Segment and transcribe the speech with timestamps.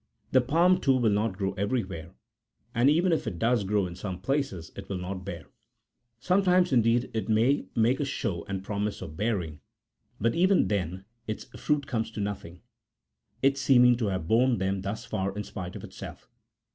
[0.31, 2.15] The palm, too, will not grow everywhere,
[2.73, 5.45] and even if it does grow in some places, it will not bear:
[6.19, 9.59] sometimes, indeed, it may make a show and promise of bearing,
[10.19, 12.61] but even then its fruit comes to nothing,
[13.43, 16.27] it seeming to have borne them thus far in spite of itself.